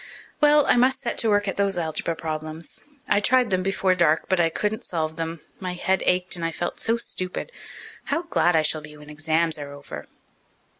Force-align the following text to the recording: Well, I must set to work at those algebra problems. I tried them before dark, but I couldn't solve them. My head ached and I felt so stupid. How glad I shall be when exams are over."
Well, 0.41 0.65
I 0.65 0.77
must 0.77 0.99
set 1.01 1.19
to 1.19 1.29
work 1.29 1.47
at 1.47 1.57
those 1.57 1.77
algebra 1.77 2.15
problems. 2.15 2.83
I 3.07 3.19
tried 3.19 3.51
them 3.51 3.61
before 3.61 3.93
dark, 3.93 4.27
but 4.27 4.39
I 4.39 4.49
couldn't 4.49 4.83
solve 4.83 5.15
them. 5.15 5.41
My 5.59 5.73
head 5.75 6.01
ached 6.07 6.35
and 6.35 6.43
I 6.43 6.51
felt 6.51 6.79
so 6.79 6.97
stupid. 6.97 7.51
How 8.05 8.23
glad 8.23 8.55
I 8.55 8.63
shall 8.63 8.81
be 8.81 8.97
when 8.97 9.11
exams 9.11 9.59
are 9.59 9.71
over." 9.71 10.07